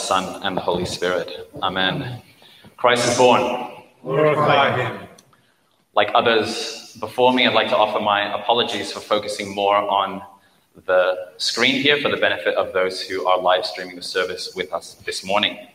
the 0.00 0.06
Son, 0.06 0.42
and 0.42 0.56
the 0.56 0.62
Holy 0.62 0.86
Spirit. 0.86 1.50
Amen. 1.62 2.22
Christ 2.78 3.06
is 3.06 3.18
born. 3.18 3.42
Glorify 4.02 4.76
him. 4.80 5.08
Like 5.94 6.10
others 6.14 6.96
before 6.98 7.34
me, 7.34 7.46
I'd 7.46 7.52
like 7.52 7.68
to 7.68 7.76
offer 7.76 8.00
my 8.00 8.34
apologies 8.40 8.90
for 8.92 9.00
focusing 9.00 9.54
more 9.54 9.76
on 9.76 10.22
the 10.86 11.32
screen 11.36 11.82
here 11.82 11.98
for 12.00 12.08
the 12.08 12.16
benefit 12.16 12.54
of 12.54 12.72
those 12.72 13.02
who 13.02 13.26
are 13.28 13.38
live 13.42 13.66
streaming 13.66 13.96
the 13.96 14.02
service 14.02 14.54
with 14.56 14.72
us 14.72 14.94
this 15.04 15.22
morning. 15.22 15.68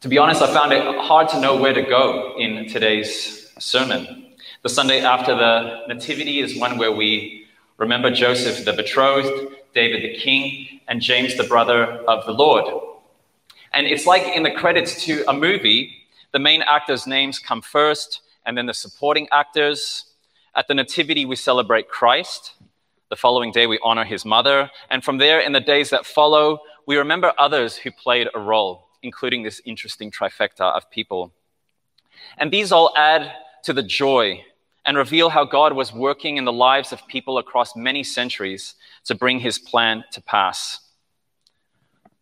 To 0.00 0.08
be 0.08 0.16
honest, 0.16 0.40
I 0.40 0.52
found 0.54 0.72
it 0.72 0.82
hard 0.82 1.28
to 1.28 1.40
know 1.40 1.56
where 1.56 1.74
to 1.74 1.82
go 1.82 2.34
in 2.38 2.68
today's 2.68 3.52
sermon. 3.58 4.28
The 4.62 4.70
Sunday 4.70 5.00
after 5.02 5.34
the 5.34 5.82
Nativity 5.88 6.40
is 6.40 6.58
one 6.58 6.78
where 6.78 6.92
we 6.92 7.46
remember 7.76 8.10
Joseph 8.10 8.64
the 8.64 8.72
betrothed, 8.72 9.56
David 9.74 10.02
the 10.02 10.18
king, 10.18 10.80
and 10.88 11.00
James 11.00 11.36
the 11.36 11.44
brother 11.44 11.84
of 11.84 12.24
the 12.26 12.32
Lord. 12.32 12.64
And 13.72 13.86
it's 13.86 14.06
like 14.06 14.24
in 14.24 14.42
the 14.42 14.50
credits 14.50 15.04
to 15.04 15.24
a 15.28 15.32
movie, 15.32 15.96
the 16.32 16.38
main 16.38 16.62
actors' 16.62 17.06
names 17.06 17.38
come 17.38 17.62
first, 17.62 18.20
and 18.44 18.56
then 18.56 18.66
the 18.66 18.74
supporting 18.74 19.28
actors. 19.32 20.06
At 20.54 20.68
the 20.68 20.74
Nativity, 20.74 21.24
we 21.24 21.36
celebrate 21.36 21.88
Christ. 21.88 22.54
The 23.08 23.16
following 23.16 23.52
day, 23.52 23.66
we 23.66 23.78
honor 23.82 24.04
his 24.04 24.24
mother. 24.24 24.70
And 24.90 25.02
from 25.02 25.18
there, 25.18 25.40
in 25.40 25.52
the 25.52 25.60
days 25.60 25.90
that 25.90 26.04
follow, 26.04 26.60
we 26.86 26.96
remember 26.96 27.32
others 27.38 27.76
who 27.76 27.90
played 27.90 28.28
a 28.34 28.38
role 28.38 28.88
including 29.02 29.42
this 29.42 29.60
interesting 29.64 30.10
trifecta 30.10 30.60
of 30.60 30.90
people. 30.90 31.32
And 32.38 32.50
these 32.50 32.72
all 32.72 32.94
add 32.96 33.32
to 33.64 33.72
the 33.72 33.82
joy 33.82 34.44
and 34.84 34.96
reveal 34.96 35.30
how 35.30 35.44
God 35.44 35.74
was 35.74 35.92
working 35.92 36.36
in 36.36 36.44
the 36.44 36.52
lives 36.52 36.92
of 36.92 37.06
people 37.06 37.38
across 37.38 37.76
many 37.76 38.02
centuries 38.02 38.74
to 39.04 39.14
bring 39.14 39.38
his 39.38 39.58
plan 39.58 40.04
to 40.12 40.20
pass. 40.20 40.80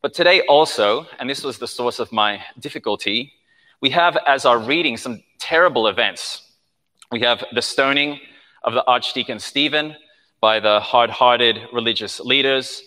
But 0.02 0.14
today 0.14 0.42
also, 0.42 1.06
and 1.18 1.28
this 1.28 1.44
was 1.44 1.58
the 1.58 1.68
source 1.68 1.98
of 1.98 2.12
my 2.12 2.42
difficulty, 2.58 3.32
we 3.80 3.90
have 3.90 4.16
as 4.26 4.44
our 4.44 4.58
reading 4.58 4.96
some 4.96 5.22
terrible 5.38 5.86
events. 5.88 6.52
We 7.10 7.20
have 7.20 7.44
the 7.54 7.62
stoning 7.62 8.20
of 8.62 8.74
the 8.74 8.84
Archdeacon 8.86 9.40
Stephen 9.40 9.96
by 10.40 10.60
the 10.60 10.80
hard 10.80 11.10
hearted 11.10 11.60
religious 11.72 12.20
leaders 12.20 12.82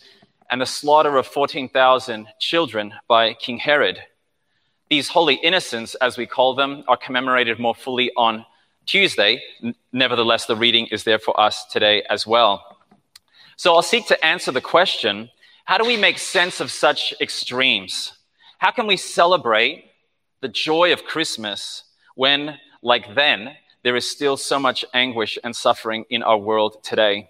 and 0.52 0.62
the 0.62 0.66
slaughter 0.66 1.18
of 1.18 1.26
14,000 1.28 2.28
children 2.40 2.94
by 3.08 3.34
King 3.34 3.58
Herod. 3.58 4.00
These 4.90 5.08
holy 5.08 5.36
innocents, 5.36 5.96
as 5.96 6.18
we 6.18 6.28
call 6.28 6.54
them, 6.54 6.84
are 6.88 6.98
commemorated 6.98 7.60
more 7.60 7.76
fully 7.76 8.12
on 8.16 8.46
Tuesday. 8.86 9.42
Nevertheless, 9.92 10.46
the 10.46 10.56
reading 10.56 10.88
is 10.88 11.04
there 11.04 11.20
for 11.20 11.40
us 11.40 11.66
today 11.66 12.04
as 12.10 12.28
well. 12.28 12.78
So 13.56 13.74
I'll 13.74 13.82
seek 13.82 14.08
to 14.08 14.26
answer 14.26 14.52
the 14.52 14.62
question 14.62 15.30
how 15.66 15.78
do 15.78 15.86
we 15.86 15.96
make 15.96 16.18
sense 16.18 16.60
of 16.60 16.70
such 16.72 17.14
extremes? 17.22 18.14
How 18.58 18.72
can 18.72 18.86
we 18.86 18.98
celebrate 18.98 19.86
the 20.42 20.50
joy 20.50 20.92
of 20.92 21.06
Christmas 21.06 21.84
when, 22.16 22.60
like 22.82 23.16
then, 23.16 23.56
there 23.84 23.96
is 23.96 24.10
still 24.10 24.36
so 24.36 24.60
much 24.60 24.84
anguish 24.94 25.40
and 25.42 25.56
suffering 25.56 26.04
in 26.10 26.22
our 26.22 26.38
world 26.38 26.84
today? 26.84 27.30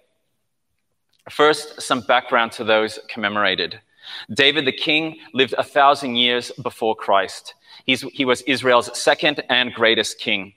First, 1.30 1.80
some 1.80 2.00
background 2.00 2.52
to 2.52 2.64
those 2.64 2.98
commemorated. 3.08 3.80
David 4.32 4.66
the 4.66 4.72
king 4.72 5.18
lived 5.32 5.54
a 5.56 5.62
thousand 5.62 6.16
years 6.16 6.50
before 6.60 6.94
Christ. 6.94 7.54
He's, 7.86 8.02
he 8.12 8.24
was 8.24 8.42
Israel's 8.42 8.98
second 8.98 9.42
and 9.48 9.72
greatest 9.72 10.18
king. 10.18 10.54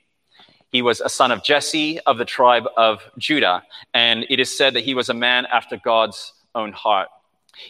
He 0.70 0.82
was 0.82 1.00
a 1.00 1.08
son 1.08 1.32
of 1.32 1.42
Jesse 1.42 1.98
of 2.00 2.18
the 2.18 2.24
tribe 2.24 2.66
of 2.76 3.02
Judah, 3.16 3.62
and 3.94 4.26
it 4.28 4.38
is 4.38 4.56
said 4.56 4.74
that 4.74 4.84
he 4.84 4.94
was 4.94 5.08
a 5.08 5.14
man 5.14 5.46
after 5.46 5.76
God's 5.76 6.34
own 6.54 6.72
heart. 6.72 7.08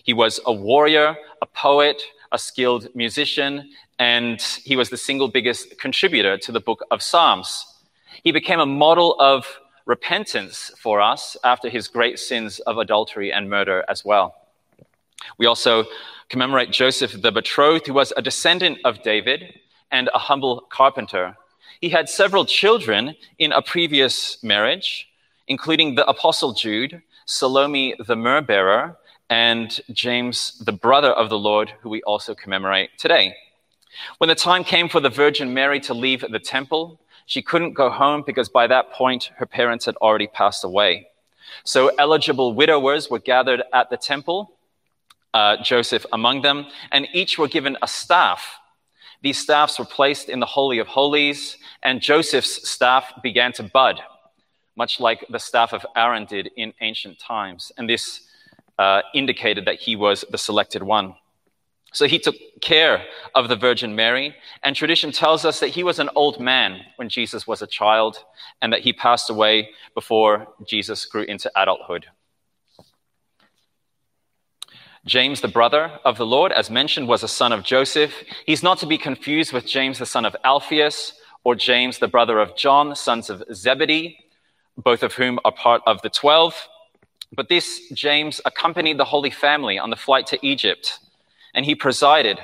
He 0.03 0.12
was 0.12 0.41
a 0.47 0.53
warrior, 0.53 1.16
a 1.41 1.47
poet, 1.47 2.03
a 2.32 2.38
skilled 2.38 2.88
musician, 2.94 3.70
and 3.98 4.41
he 4.64 4.76
was 4.76 4.91
the 4.91 4.97
single 4.97 5.28
biggest 5.28 5.78
contributor 5.78 6.36
to 6.38 6.53
the 6.53 6.60
book 6.60 6.84
of 6.91 7.03
Psalms. 7.03 7.66
He 8.22 8.32
became 8.32 8.60
a 8.60 8.66
model 8.66 9.16
of 9.20 9.47
repentance 9.86 10.70
for 10.78 11.00
us 11.00 11.36
after 11.44 11.69
his 11.69 11.88
great 11.88 12.19
sins 12.19 12.59
of 12.60 12.78
adultery 12.78 13.32
and 13.32 13.48
murder 13.48 13.84
as 13.88 14.04
well. 14.04 14.34
We 15.38 15.47
also 15.47 15.84
commemorate 16.28 16.70
Joseph 16.70 17.22
the 17.22 17.32
betrothed, 17.32 17.86
who 17.86 17.94
was 17.94 18.12
a 18.16 18.22
descendant 18.22 18.78
of 18.84 19.03
David 19.03 19.59
and 19.91 20.10
a 20.15 20.19
humble 20.19 20.66
carpenter. 20.69 21.36
He 21.81 21.91
had 21.91 22.09
several 22.09 22.44
children 22.44 23.15
in 23.39 23.53
a 23.53 23.62
previous 23.62 24.43
marriage, 24.43 25.09
including 25.47 25.94
the 25.94 26.06
apostle 26.09 26.53
Jude, 26.53 27.03
Salome 27.25 27.94
the 28.06 28.16
myrrh 28.16 28.41
bearer, 28.41 28.97
and 29.31 29.81
James, 29.93 30.59
the 30.59 30.72
brother 30.72 31.12
of 31.12 31.28
the 31.28 31.39
Lord, 31.39 31.72
who 31.81 31.91
we 31.91 32.03
also 32.03 32.34
commemorate 32.34 32.91
today. 32.99 33.34
When 34.19 34.28
the 34.28 34.34
time 34.34 34.65
came 34.65 34.89
for 34.89 35.00
the 35.00 35.09
Virgin 35.11 35.55
Mary 35.55 35.78
to 35.81 35.94
leave 35.94 36.25
the 36.28 36.39
temple, 36.39 37.00
she 37.27 37.43
couldn't 37.43 37.75
go 37.75 37.91
home 37.91 38.25
because 38.27 38.49
by 38.49 38.66
that 38.66 38.93
point 38.93 39.31
her 39.37 39.47
parents 39.47 39.84
had 39.84 39.97
already 39.97 40.27
passed 40.27 40.65
away. 40.65 41.09
So 41.65 41.89
eligible 41.99 42.55
widowers 42.55 43.10
were 43.10 43.19
gathered 43.19 43.62
at 43.72 43.91
the 43.91 43.97
temple, 43.97 44.53
uh, 45.34 45.62
Joseph 45.62 46.06
among 46.12 46.43
them, 46.43 46.66
and 46.91 47.06
each 47.12 47.39
were 47.39 47.49
given 47.49 47.77
a 47.83 47.87
staff. 47.87 48.58
These 49.23 49.39
staffs 49.39 49.79
were 49.79 49.84
placed 49.84 50.29
in 50.29 50.41
the 50.41 50.47
Holy 50.47 50.79
of 50.79 50.87
Holies, 50.87 51.56
and 51.83 52.01
Joseph's 52.01 52.69
staff 52.69 53.12
began 53.23 53.53
to 53.55 53.62
bud, 53.62 54.01
much 54.77 55.01
like 55.01 55.25
the 55.29 55.39
staff 55.39 55.73
of 55.73 55.84
Aaron 55.97 56.25
did 56.25 56.51
in 56.56 56.73
ancient 56.81 57.19
times. 57.19 57.73
And 57.77 57.89
this 57.89 58.28
uh, 58.78 59.03
indicated 59.15 59.65
that 59.65 59.77
he 59.77 59.97
was 59.97 60.25
the 60.31 60.39
selected 60.39 60.83
one. 60.83 61.15
So 61.93 62.07
he 62.07 62.19
took 62.19 62.37
care 62.61 63.05
of 63.34 63.49
the 63.49 63.57
Virgin 63.57 63.97
Mary, 63.97 64.37
and 64.62 64.77
tradition 64.77 65.11
tells 65.11 65.45
us 65.45 65.59
that 65.61 65.71
he 65.71 65.83
was 65.83 65.99
an 65.99 66.11
old 66.15 66.39
man 66.39 66.81
when 66.97 67.09
Jesus 67.09 67.47
was 67.47 67.62
a 67.62 67.67
child 67.67 68.25
and 68.61 68.73
that 68.73 68.83
he 68.83 68.93
passed 68.93 69.31
away 69.31 69.71
before 69.95 70.47
Jesus 70.67 71.07
grew 71.07 71.23
into 71.23 71.51
adulthood. 71.57 72.07
James, 75.06 75.41
the 75.41 75.48
brother 75.48 75.92
of 76.04 76.19
the 76.19 76.26
Lord, 76.26 76.53
as 76.53 76.70
mentioned, 76.70 77.09
was 77.09 77.22
a 77.22 77.28
son 77.28 77.53
of 77.53 77.62
Joseph. 77.62 78.12
He's 78.47 78.62
not 78.62 78.78
to 78.78 78.86
be 78.86 78.98
confused 78.98 79.53
with 79.53 79.66
James, 79.66 79.98
the 79.98 80.06
son 80.06 80.25
of 80.25 80.36
Alphaeus, 80.44 81.14
or 81.44 81.54
James, 81.54 81.98
the 81.98 82.09
brother 82.09 82.38
of 82.38 82.56
John, 82.56 82.94
sons 82.94 83.31
of 83.31 83.42
Zebedee, 83.54 84.19
both 84.76 85.03
of 85.03 85.14
whom 85.14 85.38
are 85.44 85.53
part 85.53 85.82
of 85.86 86.03
the 86.03 86.10
twelve. 86.10 86.54
But 87.34 87.48
this 87.48 87.91
James 87.91 88.41
accompanied 88.44 88.98
the 88.98 89.04
Holy 89.04 89.31
Family 89.31 89.78
on 89.78 89.91
the 89.91 89.97
flight 89.97 90.26
to 90.28 90.47
Egypt 90.47 90.98
and 91.54 91.65
he 91.65 91.75
presided 91.75 92.38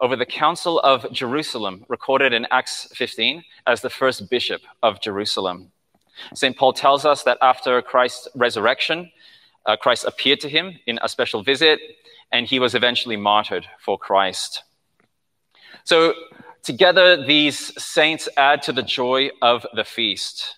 over 0.00 0.16
the 0.16 0.26
Council 0.26 0.78
of 0.80 1.10
Jerusalem, 1.12 1.84
recorded 1.88 2.32
in 2.32 2.46
Acts 2.50 2.88
15 2.94 3.42
as 3.66 3.80
the 3.80 3.90
first 3.90 4.30
bishop 4.30 4.62
of 4.82 5.00
Jerusalem. 5.00 5.72
St. 6.34 6.56
Paul 6.56 6.72
tells 6.72 7.04
us 7.04 7.22
that 7.24 7.38
after 7.42 7.80
Christ's 7.82 8.28
resurrection, 8.34 9.10
uh, 9.66 9.76
Christ 9.76 10.04
appeared 10.04 10.40
to 10.40 10.48
him 10.48 10.78
in 10.86 10.98
a 11.02 11.08
special 11.08 11.42
visit, 11.42 11.80
and 12.32 12.46
he 12.46 12.58
was 12.58 12.74
eventually 12.74 13.16
martyred 13.16 13.66
for 13.78 13.98
Christ. 13.98 14.62
So, 15.84 16.14
together, 16.62 17.24
these 17.24 17.58
saints 17.82 18.28
add 18.36 18.62
to 18.62 18.72
the 18.72 18.82
joy 18.82 19.30
of 19.42 19.66
the 19.74 19.84
feast. 19.84 20.56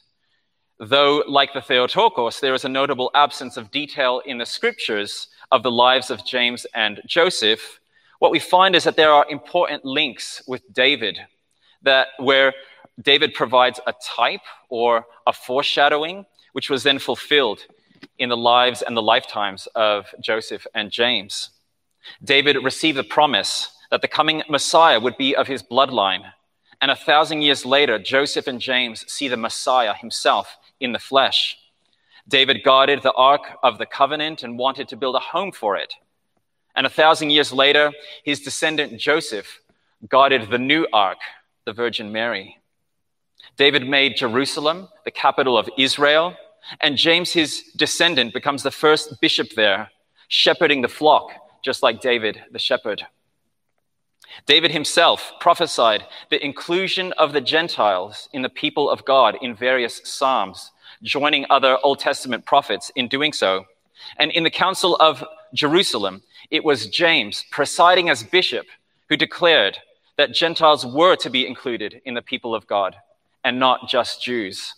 Though, 0.79 1.25
like 1.27 1.53
the 1.53 1.61
Theotokos, 1.61 2.41
there 2.41 2.55
is 2.55 2.65
a 2.65 2.69
notable 2.69 3.11
absence 3.15 3.57
of 3.57 3.71
detail 3.71 4.23
in 4.25 4.39
the 4.39 4.47
scriptures 4.47 5.29
of 5.51 5.63
the 5.63 5.71
lives 5.71 6.11
of 6.11 6.25
James 6.25 6.67
and 6.75 7.01
Joseph, 7.07 7.81
what 8.19 8.31
we 8.33 8.39
find 8.39 8.75
is 8.75 8.85
that 8.85 8.97
there 8.97 9.13
are 9.13 9.27
important 9.31 9.85
links 9.85 10.43
with 10.47 10.63
David, 10.73 11.19
that 11.83 12.09
where 12.19 12.53
David 13.01 13.33
provides 13.35 13.81
a 13.87 13.95
type 14.05 14.41
or 14.69 15.07
a 15.27 15.33
foreshadowing, 15.33 16.27
which 16.53 16.69
was 16.69 16.83
then 16.83 16.99
fulfilled 16.99 17.65
in 18.19 18.29
the 18.29 18.37
lives 18.37 18.83
and 18.83 18.97
the 18.97 19.03
lifetimes 19.03 19.69
of 19.75 20.07
Joseph 20.21 20.67
and 20.75 20.91
James. 20.91 21.51
David 22.23 22.57
received 22.63 22.99
the 22.99 23.05
promise 23.05 23.71
that 23.91 24.03
the 24.03 24.09
coming 24.09 24.43
Messiah 24.49 25.01
would 25.01 25.17
be 25.17 25.35
of 25.35 25.47
his 25.47 25.63
bloodline. 25.63 26.33
And 26.81 26.91
a 26.91 26.97
thousand 26.97 27.43
years 27.43 27.65
later, 27.65 27.99
Joseph 27.99 28.47
and 28.47 28.61
James 28.61 29.11
see 29.13 29.29
the 29.29 29.37
Messiah 29.37 29.95
himself 29.95 30.57
in 30.81 30.93
the 30.93 30.99
flesh. 30.99 31.57
David 32.29 32.63
guarded 32.63 33.03
the 33.03 33.13
Ark 33.13 33.43
of 33.63 33.79
the 33.79 33.87
Covenant 33.87 34.43
and 34.43 34.59
wanted 34.59 34.89
to 34.89 34.97
build 34.97 35.17
a 35.17 35.21
home 35.21 35.51
for 35.51 35.77
it. 35.77 35.95
And 36.77 36.87
a 36.87 36.91
thousand 36.91 37.31
years 37.31 37.53
later, 37.53 37.93
his 38.23 38.41
descendant 38.41 39.01
Joseph 39.01 39.61
guarded 40.07 40.51
the 40.51 40.59
new 40.59 40.87
ark, 40.93 41.19
the 41.65 41.73
Virgin 41.73 42.13
Mary. 42.13 42.59
David 43.57 43.89
made 43.89 44.17
Jerusalem 44.17 44.89
the 45.05 45.11
capital 45.11 45.59
of 45.59 45.69
Israel, 45.77 46.37
and 46.81 46.97
James, 46.97 47.33
his 47.33 47.63
descendant, 47.77 48.35
becomes 48.35 48.63
the 48.63 48.71
first 48.71 49.21
bishop 49.21 49.51
there, 49.57 49.91
shepherding 50.29 50.83
the 50.83 50.89
flock, 50.89 51.33
just 51.65 51.83
like 51.83 52.01
David 52.01 52.43
the 52.51 52.59
shepherd. 52.59 53.07
David 54.47 54.71
himself 54.71 55.33
prophesied 55.41 56.05
the 56.31 56.45
inclusion 56.45 57.13
of 57.13 57.33
the 57.33 57.41
Gentiles 57.41 58.29
in 58.33 58.43
the 58.43 58.49
people 58.49 58.91
of 58.91 59.05
God 59.05 59.37
in 59.41 59.55
various 59.55 60.01
Psalms, 60.05 60.71
joining 61.03 61.47
other 61.51 61.79
Old 61.83 61.99
Testament 61.99 62.45
prophets 62.45 62.91
in 62.95 63.09
doing 63.09 63.33
so. 63.33 63.65
And 64.19 64.31
in 64.33 64.45
the 64.45 64.51
Council 64.51 64.97
of 64.97 65.25
Jerusalem, 65.55 66.23
it 66.51 66.63
was 66.63 66.89
James, 66.89 67.45
presiding 67.51 68.11
as 68.11 68.23
bishop, 68.23 68.67
who 69.09 69.17
declared 69.17 69.79
that 70.17 70.35
Gentiles 70.35 70.85
were 70.85 71.17
to 71.17 71.31
be 71.31 71.47
included 71.47 72.01
in 72.05 72.15
the 72.15 72.23
people 72.23 72.55
of 72.55 72.67
God 72.67 72.97
and 73.45 73.59
not 73.59 73.89
just 73.89 74.23
Jews. 74.23 74.75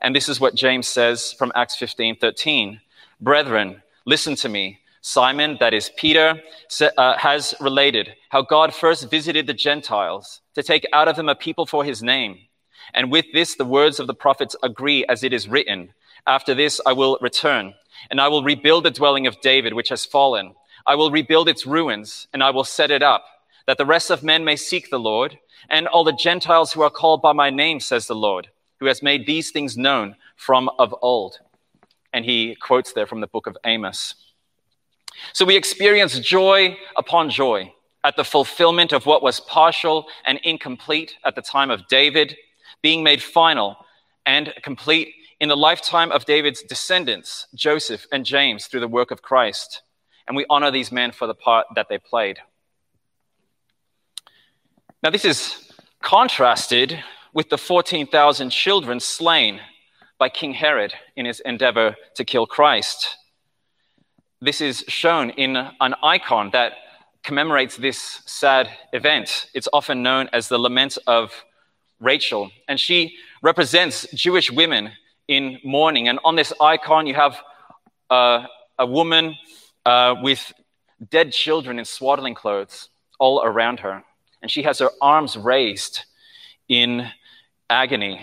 And 0.00 0.14
this 0.14 0.28
is 0.28 0.40
what 0.40 0.54
James 0.54 0.88
says 0.88 1.32
from 1.32 1.52
Acts 1.54 1.76
15 1.76 2.16
13. 2.16 2.80
Brethren, 3.20 3.82
listen 4.04 4.34
to 4.36 4.48
me. 4.48 4.80
Simon, 5.00 5.58
that 5.60 5.74
is 5.74 5.90
Peter, 5.96 6.40
uh, 6.96 7.18
has 7.18 7.54
related 7.60 8.14
how 8.30 8.40
God 8.40 8.74
first 8.74 9.10
visited 9.10 9.46
the 9.46 9.52
Gentiles 9.52 10.40
to 10.54 10.62
take 10.62 10.86
out 10.94 11.08
of 11.08 11.16
them 11.16 11.28
a 11.28 11.34
people 11.34 11.66
for 11.66 11.84
his 11.84 12.02
name. 12.02 12.38
And 12.94 13.10
with 13.10 13.26
this, 13.34 13.54
the 13.54 13.66
words 13.66 14.00
of 14.00 14.06
the 14.06 14.14
prophets 14.14 14.56
agree 14.62 15.04
as 15.06 15.22
it 15.22 15.32
is 15.32 15.48
written 15.48 15.92
After 16.26 16.54
this, 16.54 16.80
I 16.86 16.94
will 16.94 17.18
return, 17.20 17.74
and 18.10 18.18
I 18.18 18.28
will 18.28 18.42
rebuild 18.42 18.84
the 18.84 18.90
dwelling 18.90 19.26
of 19.26 19.40
David, 19.42 19.74
which 19.74 19.90
has 19.90 20.06
fallen. 20.06 20.54
I 20.86 20.94
will 20.94 21.10
rebuild 21.10 21.48
its 21.48 21.66
ruins, 21.66 22.26
and 22.32 22.42
I 22.42 22.50
will 22.50 22.64
set 22.64 22.90
it 22.90 23.02
up, 23.02 23.24
that 23.66 23.78
the 23.78 23.86
rest 23.86 24.10
of 24.10 24.22
men 24.22 24.44
may 24.44 24.56
seek 24.56 24.88
the 24.88 24.98
Lord, 24.98 25.38
and 25.68 25.86
all 25.86 26.04
the 26.04 26.12
Gentiles 26.12 26.72
who 26.72 26.82
are 26.82 26.90
called 26.90 27.20
by 27.22 27.32
my 27.32 27.50
name, 27.50 27.80
says 27.80 28.06
the 28.06 28.14
Lord, 28.14 28.48
who 28.80 28.86
has 28.86 29.02
made 29.02 29.26
these 29.26 29.50
things 29.50 29.76
known 29.76 30.16
from 30.36 30.70
of 30.78 30.94
old. 31.02 31.38
And 32.12 32.24
he 32.24 32.54
quotes 32.56 32.92
there 32.92 33.06
from 33.06 33.20
the 33.20 33.26
book 33.26 33.46
of 33.46 33.56
Amos. 33.64 34.14
So 35.32 35.44
we 35.44 35.56
experience 35.56 36.18
joy 36.18 36.76
upon 36.96 37.30
joy 37.30 37.72
at 38.04 38.16
the 38.16 38.24
fulfillment 38.24 38.92
of 38.92 39.06
what 39.06 39.22
was 39.22 39.40
partial 39.40 40.06
and 40.26 40.38
incomplete 40.44 41.16
at 41.24 41.34
the 41.34 41.42
time 41.42 41.70
of 41.70 41.86
David, 41.88 42.36
being 42.82 43.02
made 43.02 43.22
final 43.22 43.76
and 44.26 44.52
complete 44.62 45.14
in 45.40 45.48
the 45.48 45.56
lifetime 45.56 46.12
of 46.12 46.24
David's 46.24 46.62
descendants, 46.62 47.46
Joseph 47.54 48.06
and 48.12 48.24
James, 48.24 48.66
through 48.66 48.80
the 48.80 48.88
work 48.88 49.10
of 49.10 49.22
Christ. 49.22 49.82
And 50.26 50.36
we 50.36 50.46
honor 50.48 50.70
these 50.70 50.92
men 50.92 51.12
for 51.12 51.26
the 51.26 51.34
part 51.34 51.66
that 51.74 51.88
they 51.88 51.98
played. 51.98 52.38
Now, 55.02 55.10
this 55.10 55.24
is 55.24 55.70
contrasted 56.00 57.02
with 57.34 57.48
the 57.48 57.58
14,000 57.58 58.50
children 58.50 59.00
slain 59.00 59.60
by 60.18 60.28
King 60.28 60.54
Herod 60.54 60.94
in 61.16 61.26
his 61.26 61.40
endeavor 61.40 61.96
to 62.14 62.24
kill 62.24 62.46
Christ. 62.46 63.16
This 64.40 64.60
is 64.60 64.84
shown 64.86 65.30
in 65.30 65.56
an 65.56 65.94
icon 66.02 66.50
that 66.52 66.74
commemorates 67.24 67.76
this 67.76 68.20
sad 68.24 68.70
event. 68.92 69.46
It's 69.52 69.68
often 69.72 70.02
known 70.02 70.28
as 70.32 70.48
the 70.48 70.58
Lament 70.58 70.96
of 71.08 71.32
Rachel, 71.98 72.50
and 72.68 72.78
she 72.78 73.16
represents 73.42 74.06
Jewish 74.14 74.50
women 74.52 74.92
in 75.26 75.58
mourning. 75.64 76.06
And 76.06 76.20
on 76.24 76.36
this 76.36 76.52
icon, 76.60 77.06
you 77.06 77.14
have 77.14 77.40
uh, 78.10 78.46
a 78.78 78.86
woman 78.86 79.34
uh, 79.84 80.14
with 80.22 80.52
dead 81.10 81.32
children 81.32 81.78
in 81.80 81.84
swaddling 81.84 82.34
clothes 82.34 82.90
all 83.18 83.42
around 83.42 83.80
her, 83.80 84.04
and 84.40 84.50
she 84.50 84.62
has 84.62 84.78
her 84.78 84.90
arms 85.00 85.36
raised 85.36 86.04
in 86.68 87.10
agony. 87.74 88.20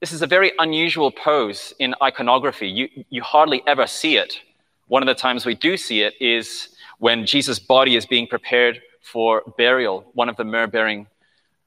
This 0.00 0.12
is 0.12 0.20
a 0.20 0.26
very 0.26 0.52
unusual 0.58 1.10
pose 1.10 1.72
in 1.78 1.94
iconography. 2.02 2.68
You, 2.68 2.88
you 3.08 3.22
hardly 3.22 3.62
ever 3.66 3.86
see 3.86 4.18
it. 4.18 4.40
One 4.88 5.02
of 5.02 5.06
the 5.06 5.14
times 5.14 5.46
we 5.46 5.54
do 5.54 5.76
see 5.78 6.02
it 6.02 6.14
is 6.20 6.68
when 6.98 7.24
Jesus' 7.24 7.58
body 7.58 7.96
is 7.96 8.04
being 8.04 8.26
prepared 8.26 8.82
for 9.00 9.42
burial. 9.56 10.04
One 10.12 10.28
of 10.28 10.36
the 10.36 10.44
myrrh 10.44 10.66
bearing 10.66 11.06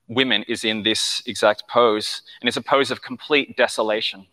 women 0.07 0.43
is 0.43 0.63
in 0.63 0.83
this 0.83 1.23
exact 1.25 1.67
pose, 1.67 2.21
and 2.39 2.47
it's 2.47 2.57
a 2.57 2.61
pose 2.61 2.91
of 2.91 3.01
complete 3.01 3.57
desolation. 3.57 4.27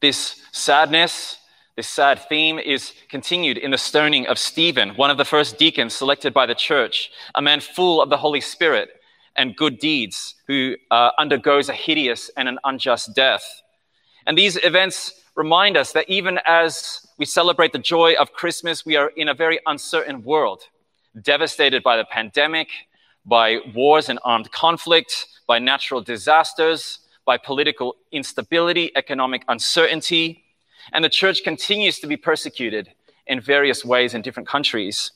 This 0.00 0.42
sadness, 0.50 1.38
this 1.76 1.88
sad 1.88 2.28
theme 2.28 2.58
is 2.58 2.92
continued 3.08 3.56
in 3.56 3.70
the 3.70 3.78
stoning 3.78 4.26
of 4.26 4.36
Stephen, 4.36 4.90
one 4.96 5.10
of 5.10 5.16
the 5.16 5.24
first 5.24 5.58
deacons 5.58 5.94
selected 5.94 6.34
by 6.34 6.46
the 6.46 6.56
church, 6.56 7.12
a 7.36 7.42
man 7.42 7.60
full 7.60 8.02
of 8.02 8.10
the 8.10 8.16
Holy 8.16 8.40
Spirit 8.40 8.88
and 9.36 9.56
good 9.56 9.78
deeds, 9.78 10.34
who 10.46 10.76
uh, 10.90 11.10
undergoes 11.18 11.68
a 11.68 11.72
hideous 11.72 12.30
and 12.36 12.48
an 12.48 12.58
unjust 12.64 13.14
death. 13.14 13.44
And 14.26 14.36
these 14.36 14.56
events 14.62 15.12
remind 15.34 15.76
us 15.76 15.92
that 15.92 16.08
even 16.08 16.38
as 16.46 17.06
we 17.18 17.24
celebrate 17.24 17.72
the 17.72 17.78
joy 17.78 18.14
of 18.14 18.32
Christmas, 18.32 18.84
we 18.84 18.96
are 18.96 19.08
in 19.16 19.28
a 19.28 19.34
very 19.34 19.58
uncertain 19.66 20.22
world, 20.22 20.62
devastated 21.20 21.82
by 21.82 21.96
the 21.96 22.04
pandemic, 22.04 22.68
by 23.24 23.58
wars 23.74 24.08
and 24.08 24.18
armed 24.24 24.50
conflict, 24.52 25.26
by 25.46 25.58
natural 25.58 26.00
disasters, 26.00 26.98
by 27.24 27.38
political 27.38 27.96
instability, 28.10 28.90
economic 28.96 29.44
uncertainty. 29.48 30.44
And 30.92 31.04
the 31.04 31.08
church 31.08 31.44
continues 31.44 32.00
to 32.00 32.06
be 32.06 32.16
persecuted 32.16 32.92
in 33.26 33.40
various 33.40 33.84
ways 33.84 34.14
in 34.14 34.22
different 34.22 34.48
countries. 34.48 35.12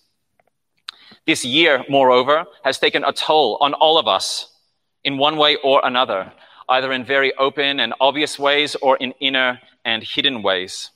This 1.27 1.45
year, 1.45 1.85
moreover, 1.89 2.45
has 2.65 2.79
taken 2.79 3.05
a 3.05 3.13
toll 3.13 3.59
on 3.61 3.75
all 3.75 3.99
of 3.99 4.07
us 4.07 4.53
in 5.05 5.19
one 5.19 5.37
way 5.37 5.57
or 5.63 5.81
another, 5.85 6.33
either 6.69 6.93
in 6.93 7.05
very 7.05 7.35
open 7.35 7.81
and 7.81 7.95
obvious 8.01 8.39
ways 8.39 8.75
or 8.77 8.97
in 8.97 9.13
inner 9.21 9.61
and 9.85 10.03
hidden 10.03 10.43
ways. 10.43 10.91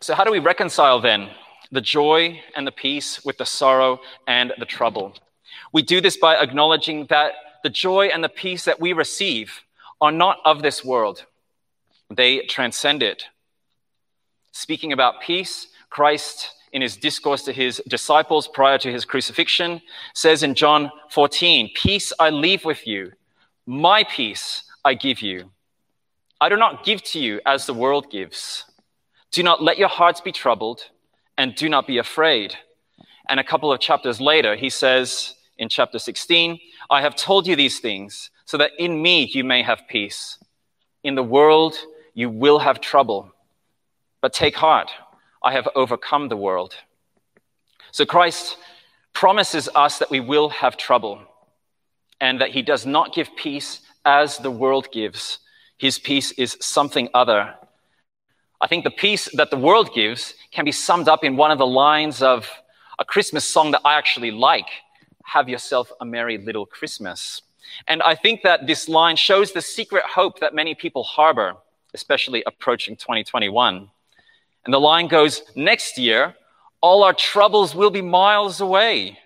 So, 0.00 0.14
how 0.14 0.24
do 0.24 0.30
we 0.30 0.38
reconcile 0.38 1.00
then 1.00 1.30
the 1.72 1.80
joy 1.80 2.40
and 2.54 2.66
the 2.66 2.72
peace 2.72 3.24
with 3.24 3.38
the 3.38 3.46
sorrow 3.46 4.00
and 4.26 4.52
the 4.58 4.66
trouble? 4.66 5.14
We 5.72 5.82
do 5.82 6.00
this 6.00 6.16
by 6.16 6.36
acknowledging 6.36 7.06
that 7.06 7.32
the 7.62 7.70
joy 7.70 8.06
and 8.06 8.22
the 8.22 8.28
peace 8.28 8.64
that 8.64 8.80
we 8.80 8.92
receive 8.92 9.62
are 10.00 10.12
not 10.12 10.38
of 10.44 10.62
this 10.62 10.84
world, 10.84 11.24
they 12.10 12.40
transcend 12.40 13.02
it. 13.02 13.24
Speaking 14.52 14.92
about 14.92 15.20
peace, 15.20 15.68
Christ, 15.96 16.50
in 16.72 16.82
his 16.82 16.94
discourse 16.94 17.42
to 17.44 17.54
his 17.54 17.80
disciples 17.88 18.46
prior 18.46 18.76
to 18.76 18.92
his 18.92 19.06
crucifixion, 19.06 19.80
says 20.12 20.42
in 20.42 20.54
John 20.54 20.90
14, 21.08 21.70
Peace 21.74 22.12
I 22.20 22.28
leave 22.28 22.66
with 22.66 22.86
you, 22.86 23.12
my 23.64 24.04
peace 24.04 24.64
I 24.84 24.92
give 24.92 25.22
you. 25.22 25.50
I 26.38 26.50
do 26.50 26.56
not 26.58 26.84
give 26.84 27.02
to 27.04 27.18
you 27.18 27.40
as 27.46 27.64
the 27.64 27.72
world 27.72 28.10
gives. 28.10 28.66
Do 29.32 29.42
not 29.42 29.62
let 29.62 29.78
your 29.78 29.88
hearts 29.88 30.20
be 30.20 30.32
troubled, 30.32 30.82
and 31.38 31.54
do 31.54 31.66
not 31.66 31.86
be 31.86 31.96
afraid. 31.96 32.54
And 33.30 33.40
a 33.40 33.50
couple 33.50 33.72
of 33.72 33.80
chapters 33.80 34.20
later, 34.20 34.54
he 34.54 34.68
says 34.68 35.34
in 35.56 35.70
chapter 35.70 35.98
16, 35.98 36.58
I 36.90 37.00
have 37.00 37.16
told 37.16 37.46
you 37.46 37.56
these 37.56 37.78
things 37.80 38.28
so 38.44 38.58
that 38.58 38.72
in 38.78 39.00
me 39.00 39.24
you 39.32 39.44
may 39.44 39.62
have 39.62 39.88
peace. 39.88 40.36
In 41.02 41.14
the 41.14 41.22
world 41.22 41.74
you 42.12 42.28
will 42.28 42.58
have 42.58 42.82
trouble, 42.82 43.32
but 44.20 44.34
take 44.34 44.56
heart, 44.56 44.90
I 45.46 45.52
have 45.52 45.68
overcome 45.76 46.28
the 46.28 46.36
world. 46.36 46.74
So 47.92 48.04
Christ 48.04 48.56
promises 49.12 49.68
us 49.76 50.00
that 50.00 50.10
we 50.10 50.18
will 50.18 50.48
have 50.48 50.76
trouble 50.76 51.22
and 52.20 52.40
that 52.40 52.50
he 52.50 52.62
does 52.62 52.84
not 52.84 53.14
give 53.14 53.30
peace 53.36 53.80
as 54.04 54.38
the 54.38 54.50
world 54.50 54.88
gives. 54.90 55.38
His 55.78 56.00
peace 56.00 56.32
is 56.32 56.56
something 56.60 57.08
other. 57.14 57.54
I 58.60 58.66
think 58.66 58.82
the 58.82 58.90
peace 58.90 59.28
that 59.34 59.52
the 59.52 59.56
world 59.56 59.94
gives 59.94 60.34
can 60.50 60.64
be 60.64 60.72
summed 60.72 61.08
up 61.08 61.22
in 61.22 61.36
one 61.36 61.52
of 61.52 61.58
the 61.58 61.66
lines 61.66 62.22
of 62.22 62.50
a 62.98 63.04
Christmas 63.04 63.44
song 63.46 63.70
that 63.70 63.82
I 63.84 63.94
actually 63.94 64.32
like 64.32 64.68
Have 65.26 65.48
yourself 65.48 65.92
a 66.00 66.04
merry 66.04 66.38
little 66.38 66.66
Christmas. 66.66 67.42
And 67.86 68.02
I 68.02 68.16
think 68.16 68.42
that 68.42 68.66
this 68.66 68.88
line 68.88 69.16
shows 69.16 69.52
the 69.52 69.62
secret 69.62 70.02
hope 70.04 70.40
that 70.40 70.54
many 70.54 70.74
people 70.74 71.04
harbor, 71.04 71.54
especially 71.94 72.42
approaching 72.46 72.96
2021. 72.96 73.90
And 74.66 74.74
the 74.74 74.80
line 74.80 75.06
goes 75.06 75.42
Next 75.54 75.96
year, 75.96 76.34
all 76.82 77.04
our 77.04 77.14
troubles 77.14 77.74
will 77.74 77.90
be 77.90 78.02
miles 78.02 78.60
away. 78.60 79.18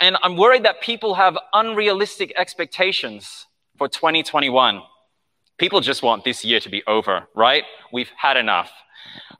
And 0.00 0.16
I'm 0.22 0.36
worried 0.36 0.64
that 0.64 0.80
people 0.80 1.14
have 1.14 1.38
unrealistic 1.52 2.32
expectations 2.36 3.46
for 3.76 3.88
2021. 3.88 4.80
People 5.58 5.80
just 5.80 6.02
want 6.02 6.24
this 6.24 6.44
year 6.44 6.60
to 6.60 6.68
be 6.68 6.82
over, 6.86 7.28
right? 7.34 7.64
We've 7.92 8.10
had 8.16 8.36
enough. 8.36 8.70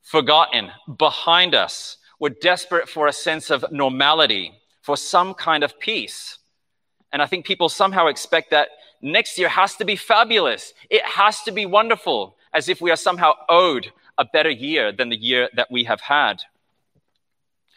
Forgotten, 0.03 0.71
behind 0.99 1.55
us. 1.55 1.97
We're 2.21 2.31
desperate 2.31 2.88
for 2.88 3.07
a 3.07 3.12
sense 3.12 3.50
of 3.50 3.65
normality, 3.71 4.53
for 4.83 4.97
some 4.97 5.33
kind 5.35 5.62
of 5.62 5.79
peace. 5.79 6.38
And 7.12 7.23
I 7.23 7.27
think 7.27 7.47
people 7.47 7.69
somehow 7.69 8.09
expect 8.09 8.50
that 8.50 8.69
next 9.00 9.38
year 9.38 9.49
has 9.49 9.77
to 9.77 9.85
be 9.85 9.97
fabulous. 9.97 10.75
It 10.91 11.05
has 11.05 11.43
to 11.45 11.53
be 11.53 11.67
wonderful, 11.67 12.37
as 12.53 12.69
if 12.69 12.81
we 12.81 12.91
are 12.91 12.97
somehow 12.97 13.33
owed 13.49 13.93
a 14.18 14.25
better 14.25 14.50
year 14.50 14.92
than 14.92 15.08
the 15.08 15.16
year 15.16 15.48
that 15.54 15.70
we 15.70 15.84
have 15.84 16.00
had. 16.00 16.42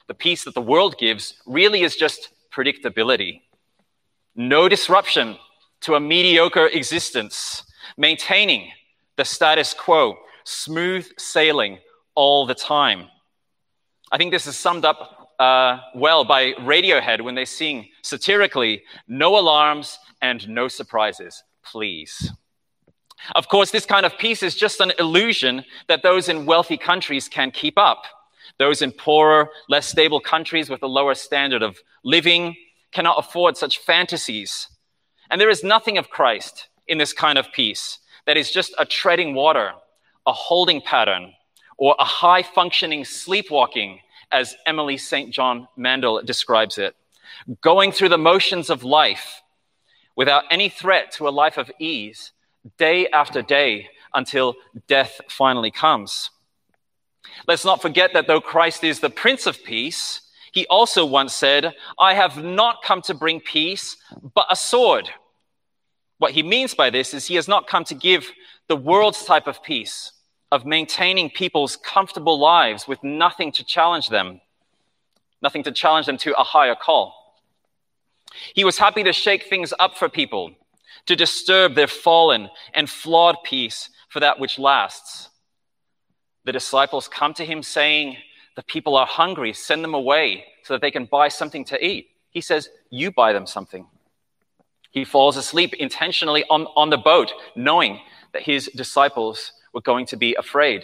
The 0.08 0.14
peace 0.14 0.44
that 0.44 0.56
the 0.56 0.62
world 0.62 0.98
gives 0.98 1.36
really 1.46 1.84
is 1.84 1.96
just 1.96 2.30
predictability. 2.52 3.42
No 4.36 4.68
disruption, 4.68 5.38
to 5.82 5.96
a 5.96 6.00
mediocre 6.00 6.68
existence, 6.68 7.64
maintaining 7.98 8.72
the 9.18 9.26
status 9.26 9.74
quo, 9.74 10.18
smooth 10.44 11.08
sailing 11.18 11.80
all 12.16 12.46
the 12.46 12.56
time. 12.56 13.08
I 14.12 14.18
think 14.18 14.32
this 14.32 14.48
is 14.48 14.58
summed 14.58 14.86
up 14.86 15.30
uh, 15.40 15.80
well 15.96 16.24
by 16.24 16.54
Radiohead 16.54 17.22
when 17.22 17.36
they 17.36 17.46
sing 17.46 17.88
satirically, 18.04 18.84
no 19.08 19.40
alarms 19.40 19.98
and 20.22 20.48
no 20.48 20.68
surprises, 20.68 21.44
please. 21.64 22.32
Of 23.36 23.48
course, 23.48 23.72
this 23.72 23.86
kind 23.86 24.06
of 24.06 24.18
peace 24.18 24.44
is 24.44 24.56
just 24.56 24.80
an 24.80 24.94
illusion 25.00 25.64
that 25.88 26.04
those 26.04 26.30
in 26.30 26.46
wealthy 26.46 26.78
countries 26.78 27.28
can 27.28 27.52
keep 27.52 27.78
up. 27.78 28.06
Those 28.58 28.82
in 28.82 28.92
poorer, 28.92 29.50
less 29.70 29.88
stable 29.88 30.20
countries 30.20 30.70
with 30.70 30.84
a 30.84 30.88
lower 30.88 31.16
standard 31.16 31.62
of 31.62 31.80
living 32.04 32.56
cannot 32.92 33.20
afford 33.20 33.58
such 33.58 33.80
fantasies. 33.80 34.68
And 35.30 35.40
there 35.40 35.50
is 35.50 35.64
nothing 35.64 35.98
of 35.98 36.10
Christ 36.10 36.70
in 36.88 36.98
this 36.98 37.14
kind 37.14 37.38
of 37.38 37.52
peace 37.52 38.00
that 38.26 38.38
is 38.38 38.52
just 38.52 38.74
a 38.78 38.86
treading 38.86 39.34
water, 39.34 39.72
a 40.28 40.34
holding 40.34 40.82
pattern, 40.82 41.34
or 41.78 41.96
a 42.00 42.06
high 42.06 42.44
functioning 42.44 43.06
sleepwalking, 43.06 44.00
as 44.32 44.56
Emily 44.66 44.98
St. 44.98 45.32
John 45.34 45.68
Mandel 45.76 46.22
describes 46.22 46.78
it. 46.78 46.96
Going 47.62 47.92
through 47.92 48.10
the 48.10 48.18
motions 48.18 48.70
of 48.70 48.84
life 48.84 49.42
without 50.16 50.44
any 50.52 50.70
threat 50.70 51.12
to 51.14 51.28
a 51.28 51.30
life 51.30 51.58
of 51.58 51.72
ease, 51.80 52.32
day 52.78 53.08
after 53.08 53.42
day, 53.42 53.90
until 54.14 54.56
death 54.88 55.22
finally 55.30 55.72
comes. 55.72 56.30
Let's 57.48 57.66
not 57.66 57.82
forget 57.82 58.12
that 58.14 58.28
though 58.28 58.42
Christ 58.42 58.84
is 58.84 59.00
the 59.00 59.10
Prince 59.10 59.46
of 59.46 59.64
Peace, 59.64 60.22
he 60.52 60.68
also 60.68 61.06
once 61.06 61.34
said, 61.34 61.74
I 61.98 62.14
have 62.14 62.44
not 62.44 62.84
come 62.84 63.02
to 63.04 63.14
bring 63.14 63.40
peace, 63.40 63.98
but 64.36 64.48
a 64.50 64.56
sword. 64.56 65.10
What 66.18 66.34
he 66.34 66.44
means 66.44 66.74
by 66.74 66.90
this 66.90 67.14
is 67.14 67.28
he 67.28 67.36
has 67.36 67.48
not 67.48 67.68
come 67.68 67.84
to 67.86 67.96
give 67.96 68.32
the 68.68 68.76
world's 68.76 69.24
type 69.24 69.48
of 69.48 69.64
peace, 69.64 70.12
of 70.52 70.66
maintaining 70.66 71.30
people's 71.30 71.78
comfortable 71.78 72.38
lives 72.40 72.88
with 72.88 73.02
nothing 73.04 73.52
to 73.54 73.64
challenge 73.64 74.10
them, 74.10 74.42
nothing 75.42 75.64
to 75.64 75.72
challenge 75.72 76.06
them 76.06 76.18
to 76.18 76.38
a 76.38 76.44
higher 76.44 76.76
call. 76.76 77.16
He 78.54 78.64
was 78.64 78.78
happy 78.78 79.04
to 79.04 79.14
shake 79.14 79.44
things 79.50 79.74
up 79.80 79.98
for 79.98 80.10
people, 80.10 80.52
to 81.06 81.16
disturb 81.16 81.76
their 81.76 81.88
fallen 81.88 82.50
and 82.74 82.90
flawed 82.90 83.38
peace 83.44 83.90
for 84.10 84.20
that 84.20 84.40
which 84.40 84.60
lasts. 84.60 85.30
The 86.46 86.52
disciples 86.52 87.08
come 87.08 87.34
to 87.36 87.46
him 87.46 87.64
saying, 87.64 88.18
The 88.56 88.64
people 88.64 88.96
are 88.96 89.06
hungry, 89.06 89.54
send 89.54 89.84
them 89.84 89.94
away 89.94 90.46
so 90.64 90.74
that 90.74 90.82
they 90.82 90.92
can 90.92 91.06
buy 91.06 91.28
something 91.28 91.66
to 91.66 91.86
eat. 91.86 92.10
He 92.30 92.42
says, 92.42 92.70
You 92.90 93.12
buy 93.12 93.34
them 93.34 93.48
something. 93.48 93.88
He 94.92 95.06
falls 95.06 95.38
asleep 95.38 95.74
intentionally 95.76 96.44
on, 96.50 96.68
on 96.76 96.90
the 96.90 96.98
boat, 96.98 97.32
knowing 97.56 98.00
that 98.34 98.42
his 98.42 98.70
disciples 98.76 99.54
were 99.74 99.82
going 99.82 100.06
to 100.08 100.18
be 100.18 100.36
afraid. 100.36 100.84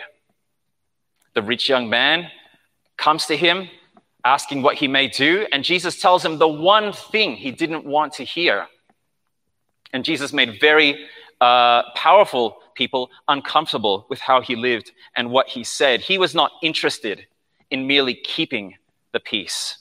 The 1.33 1.41
rich 1.41 1.67
young 1.67 1.89
man 1.89 2.31
comes 2.97 3.25
to 3.27 3.35
him 3.35 3.69
asking 4.23 4.61
what 4.61 4.75
he 4.75 4.87
may 4.87 5.07
do, 5.07 5.47
and 5.51 5.63
Jesus 5.63 6.01
tells 6.01 6.23
him 6.23 6.37
the 6.37 6.47
one 6.47 6.91
thing 6.91 7.35
he 7.35 7.51
didn't 7.51 7.85
want 7.85 8.13
to 8.13 8.23
hear. 8.23 8.67
And 9.93 10.03
Jesus 10.03 10.33
made 10.33 10.59
very 10.59 11.07
uh, 11.41 11.83
powerful 11.95 12.57
people 12.75 13.09
uncomfortable 13.27 14.05
with 14.09 14.19
how 14.19 14.41
he 14.41 14.55
lived 14.55 14.91
and 15.15 15.29
what 15.29 15.47
he 15.47 15.63
said. 15.63 16.01
He 16.01 16.17
was 16.17 16.35
not 16.35 16.51
interested 16.61 17.25
in 17.69 17.87
merely 17.87 18.13
keeping 18.13 18.75
the 19.13 19.19
peace. 19.19 19.77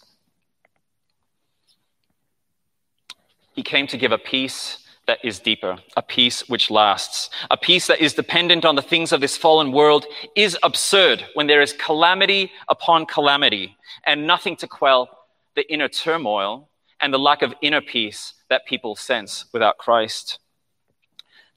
He 3.53 3.63
came 3.63 3.87
to 3.87 3.97
give 3.97 4.13
a 4.13 4.19
peace 4.19 4.87
that 5.07 5.25
is 5.25 5.39
deeper, 5.39 5.79
a 5.97 6.03
peace 6.03 6.49
which 6.49 6.71
lasts. 6.71 7.31
A 7.51 7.57
peace 7.57 7.87
that 7.87 8.01
is 8.01 8.13
dependent 8.13 8.65
on 8.65 8.75
the 8.75 8.83
things 8.83 9.13
of 9.13 9.21
this 9.21 9.37
fallen 9.37 9.73
world 9.73 10.05
is 10.35 10.59
absurd 10.63 11.25
when 11.35 11.47
there 11.47 11.63
is 11.63 11.73
calamity 11.73 12.53
upon 12.69 13.07
calamity 13.07 13.77
and 14.05 14.27
nothing 14.27 14.57
to 14.57 14.67
quell 14.67 15.09
the 15.55 15.71
inner 15.73 15.89
turmoil 15.89 16.69
and 17.01 17.13
the 17.13 17.19
lack 17.19 17.43
of 17.43 17.55
inner 17.63 17.81
peace 17.81 18.35
that 18.49 18.67
people 18.67 18.97
sense 18.97 19.47
without 19.53 19.79
Christ. 19.79 20.39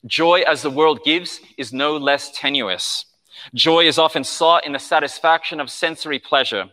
Joy 0.05 0.41
as 0.41 0.61
the 0.61 0.69
world 0.69 1.03
gives 1.03 1.39
is 1.57 1.73
no 1.73 1.97
less 1.97 2.31
tenuous. 2.31 3.05
Joy 3.53 3.85
is 3.87 3.97
often 3.97 4.23
sought 4.23 4.65
in 4.65 4.73
the 4.73 4.79
satisfaction 4.79 5.59
of 5.59 5.69
sensory 5.69 6.19
pleasure, 6.19 6.65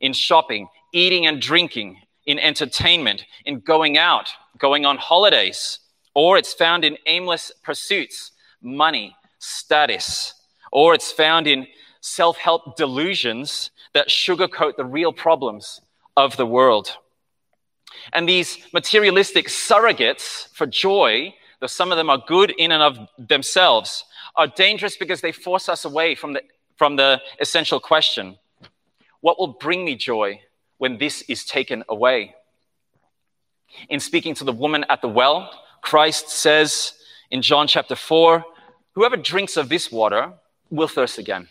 in 0.00 0.12
shopping, 0.12 0.68
eating 0.92 1.26
and 1.26 1.40
drinking, 1.40 1.98
in 2.26 2.38
entertainment, 2.38 3.24
in 3.44 3.60
going 3.60 3.96
out, 3.96 4.28
going 4.58 4.84
on 4.84 4.96
holidays 4.96 5.80
or 6.18 6.36
it's 6.36 6.52
found 6.52 6.84
in 6.84 6.98
aimless 7.06 7.52
pursuits, 7.62 8.32
money, 8.60 9.14
status, 9.38 10.34
or 10.72 10.92
it's 10.92 11.12
found 11.12 11.46
in 11.46 11.64
self 12.00 12.36
help 12.36 12.76
delusions 12.76 13.70
that 13.94 14.08
sugarcoat 14.08 14.74
the 14.76 14.84
real 14.84 15.12
problems 15.12 15.80
of 16.16 16.36
the 16.36 16.44
world. 16.44 16.96
And 18.12 18.28
these 18.28 18.58
materialistic 18.72 19.48
surrogates 19.48 20.48
for 20.54 20.66
joy, 20.66 21.34
though 21.60 21.66
some 21.66 21.90
of 21.92 21.98
them 21.98 22.10
are 22.10 22.22
good 22.26 22.50
in 22.50 22.72
and 22.72 22.82
of 22.82 22.98
themselves, 23.18 24.04
are 24.36 24.46
dangerous 24.46 24.96
because 24.96 25.20
they 25.20 25.32
force 25.32 25.68
us 25.68 25.84
away 25.84 26.14
from 26.14 26.32
the, 26.34 26.42
from 26.76 26.96
the 26.96 27.20
essential 27.40 27.80
question 27.80 28.38
what 29.20 29.38
will 29.38 29.48
bring 29.48 29.84
me 29.84 29.96
joy 29.96 30.40
when 30.78 30.98
this 30.98 31.22
is 31.22 31.44
taken 31.44 31.84
away? 31.88 32.34
In 33.88 34.00
speaking 34.00 34.34
to 34.36 34.44
the 34.44 34.52
woman 34.52 34.84
at 34.88 35.02
the 35.02 35.08
well, 35.08 35.50
Christ 35.82 36.30
says 36.30 36.94
in 37.30 37.42
John 37.42 37.66
chapter 37.66 37.96
4 37.96 38.44
Whoever 38.94 39.16
drinks 39.16 39.56
of 39.56 39.68
this 39.68 39.92
water 39.92 40.32
will 40.70 40.88
thirst 40.88 41.18
again. 41.18 41.48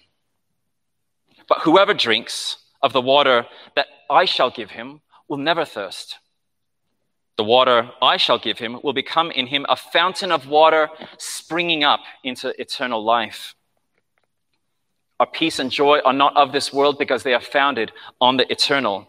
But 1.48 1.60
whoever 1.60 1.94
drinks 1.94 2.58
of 2.82 2.92
the 2.92 3.02
water 3.02 3.46
that 3.76 3.88
I 4.10 4.26
shall 4.26 4.50
give 4.50 4.72
him 4.72 5.02
will 5.30 5.38
never 5.38 5.64
thirst. 5.64 6.18
The 7.38 7.44
water 7.44 7.92
I 8.02 8.18
shall 8.18 8.40
give 8.40 8.58
him 8.58 8.80
will 8.84 8.94
become 8.94 9.32
in 9.32 9.48
him 9.48 9.66
a 9.70 9.76
fountain 9.76 10.32
of 10.32 10.48
water 10.48 10.90
springing 11.18 11.84
up 11.84 12.02
into 12.24 12.60
eternal 12.60 13.04
life. 13.04 13.56
Our 15.20 15.28
peace 15.28 15.60
and 15.60 15.72
joy 15.72 16.00
are 16.06 16.14
not 16.14 16.36
of 16.36 16.52
this 16.52 16.74
world 16.74 16.98
because 17.00 17.24
they 17.24 17.34
are 17.34 17.42
founded 17.42 17.92
on 18.20 18.38
the 18.38 18.52
eternal. 18.52 19.08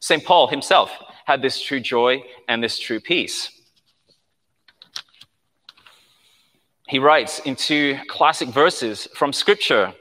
St. 0.00 0.24
Paul 0.24 0.48
himself 0.48 0.90
had 1.24 1.42
this 1.42 1.60
true 1.60 1.80
joy 1.80 2.22
and 2.48 2.62
this 2.62 2.78
true 2.78 3.00
peace. 3.00 3.62
he 6.92 6.98
writes 6.98 7.38
in 7.46 7.56
two 7.56 7.98
classic 8.06 8.50
verses 8.50 9.08
from 9.14 9.32
Scripture. 9.32 9.94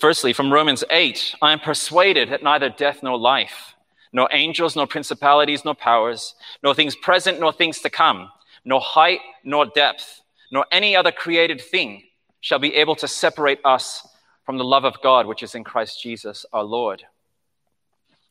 Firstly, 0.00 0.32
from 0.32 0.50
Romans 0.50 0.82
8 0.88 1.34
I 1.42 1.52
am 1.52 1.60
persuaded 1.60 2.30
that 2.30 2.42
neither 2.42 2.70
death 2.70 3.02
nor 3.02 3.18
life, 3.18 3.73
nor 4.14 4.30
angels, 4.32 4.76
nor 4.76 4.86
principalities, 4.86 5.62
nor 5.62 5.74
powers, 5.74 6.34
nor 6.62 6.74
things 6.74 6.96
present, 6.96 7.38
nor 7.38 7.52
things 7.52 7.80
to 7.80 7.90
come, 7.90 8.30
nor 8.64 8.80
height, 8.80 9.20
nor 9.44 9.66
depth, 9.66 10.22
nor 10.50 10.64
any 10.72 10.96
other 10.96 11.12
created 11.12 11.60
thing 11.60 12.02
shall 12.40 12.58
be 12.58 12.74
able 12.74 12.96
to 12.96 13.06
separate 13.06 13.60
us 13.64 14.08
from 14.46 14.56
the 14.56 14.64
love 14.64 14.84
of 14.84 15.02
God 15.02 15.26
which 15.26 15.42
is 15.42 15.54
in 15.54 15.64
Christ 15.64 16.02
Jesus 16.02 16.46
our 16.52 16.64
Lord. 16.64 17.02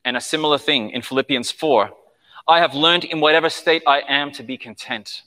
And 0.04 0.18
a 0.18 0.22
similar 0.22 0.58
thing 0.58 0.90
in 0.90 1.04
Philippians 1.04 1.52
4 1.52 1.92
I 2.48 2.60
have 2.60 2.74
learned 2.74 3.04
in 3.04 3.22
whatever 3.22 3.50
state 3.50 3.84
I 3.86 4.02
am 4.08 4.32
to 4.34 4.44
be 4.44 4.58
content 4.58 5.22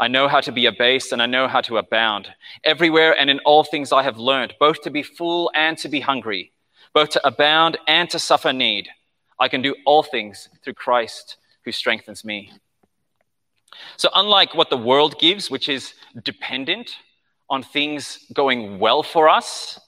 I 0.00 0.08
know 0.08 0.28
how 0.28 0.40
to 0.40 0.50
be 0.50 0.64
abased 0.64 1.12
and 1.12 1.20
I 1.20 1.26
know 1.26 1.46
how 1.46 1.60
to 1.60 1.76
abound. 1.76 2.28
Everywhere 2.64 3.14
and 3.20 3.28
in 3.28 3.38
all 3.40 3.62
things 3.62 3.92
I 3.92 4.02
have 4.02 4.16
learned, 4.16 4.54
both 4.58 4.80
to 4.82 4.90
be 4.90 5.02
full 5.02 5.50
and 5.54 5.76
to 5.76 5.90
be 5.90 6.00
hungry, 6.00 6.52
both 6.94 7.10
to 7.10 7.26
abound 7.26 7.76
and 7.86 8.08
to 8.08 8.18
suffer 8.18 8.50
need. 8.50 8.88
I 9.40 9.48
can 9.48 9.62
do 9.62 9.74
all 9.86 10.02
things 10.02 10.50
through 10.62 10.74
Christ 10.74 11.38
who 11.64 11.72
strengthens 11.72 12.24
me. 12.24 12.52
So, 13.96 14.10
unlike 14.14 14.54
what 14.54 14.70
the 14.70 14.76
world 14.76 15.18
gives, 15.18 15.50
which 15.50 15.68
is 15.68 15.94
dependent 16.22 16.96
on 17.48 17.62
things 17.62 18.26
going 18.32 18.78
well 18.78 19.02
for 19.02 19.28
us, 19.28 19.80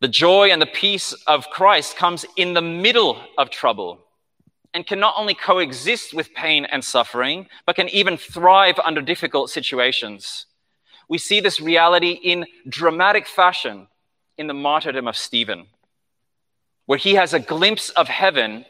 the 0.00 0.08
joy 0.08 0.50
and 0.50 0.62
the 0.62 0.66
peace 0.66 1.12
of 1.26 1.50
Christ 1.50 1.96
comes 1.96 2.24
in 2.36 2.54
the 2.54 2.62
middle 2.62 3.18
of 3.38 3.50
trouble 3.50 3.98
and 4.74 4.86
can 4.86 4.98
not 4.98 5.14
only 5.16 5.34
coexist 5.34 6.14
with 6.14 6.32
pain 6.34 6.64
and 6.64 6.84
suffering, 6.84 7.46
but 7.66 7.76
can 7.76 7.88
even 7.90 8.16
thrive 8.16 8.78
under 8.84 9.02
difficult 9.02 9.50
situations. 9.50 10.46
We 11.08 11.18
see 11.18 11.40
this 11.40 11.60
reality 11.60 12.12
in 12.12 12.46
dramatic 12.68 13.26
fashion 13.26 13.88
in 14.38 14.46
the 14.46 14.54
martyrdom 14.54 15.06
of 15.06 15.16
Stephen, 15.16 15.66
where 16.86 16.98
he 16.98 17.14
has 17.14 17.32
a 17.32 17.40
glimpse 17.40 17.90
of 17.90 18.08
heaven 18.08 18.64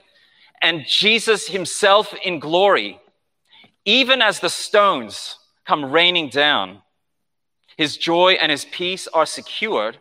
and 0.61 0.87
Jesus 0.87 1.49
himself 1.49 2.15
in 2.23 2.39
glory, 2.39 3.01
even 3.85 4.23
as 4.23 4.41
the 4.41 4.49
stones 4.49 5.39
come 5.67 5.91
raining 5.91 6.29
down. 6.29 6.83
His 7.77 7.97
joy 7.97 8.33
and 8.35 8.51
his 8.51 8.65
peace 8.67 9.09
are 9.09 9.27
secured, 9.27 9.99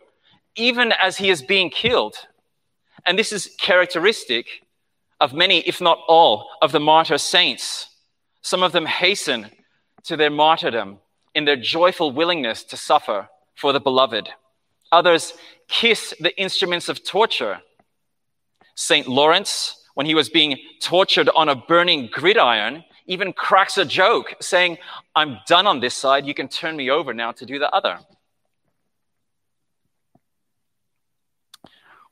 even 0.54 0.92
as 0.92 1.16
he 1.16 1.30
is 1.30 1.42
being 1.42 1.70
killed. 1.70 2.14
And 3.04 3.18
this 3.18 3.32
is 3.32 3.54
characteristic 3.58 4.46
of 5.20 5.32
many, 5.32 5.60
if 5.60 5.80
not 5.80 5.98
all, 6.06 6.48
of 6.60 6.72
the 6.72 6.80
martyr 6.80 7.18
saints. 7.18 7.88
Some 8.42 8.62
of 8.62 8.72
them 8.72 8.86
hasten 8.86 9.50
to 10.04 10.16
their 10.16 10.30
martyrdom 10.30 10.98
in 11.34 11.44
their 11.44 11.56
joyful 11.56 12.10
willingness 12.12 12.64
to 12.64 12.76
suffer 12.76 13.28
for 13.54 13.72
the 13.72 13.80
beloved. 13.80 14.28
Others 14.90 15.34
kiss 15.68 16.12
the 16.20 16.38
instruments 16.38 16.88
of 16.88 17.04
torture. 17.04 17.60
St. 18.74 19.08
Lawrence, 19.08 19.84
when 19.94 20.06
he 20.06 20.14
was 20.14 20.28
being 20.28 20.58
tortured 20.80 21.28
on 21.34 21.48
a 21.48 21.54
burning 21.54 22.08
gridiron, 22.10 22.84
even 23.06 23.32
cracks 23.32 23.78
a 23.78 23.84
joke 23.84 24.34
saying, 24.40 24.78
I'm 25.14 25.38
done 25.46 25.66
on 25.66 25.80
this 25.80 25.94
side, 25.94 26.26
you 26.26 26.34
can 26.34 26.48
turn 26.48 26.76
me 26.76 26.90
over 26.90 27.12
now 27.12 27.32
to 27.32 27.46
do 27.46 27.58
the 27.58 27.70
other. 27.70 27.98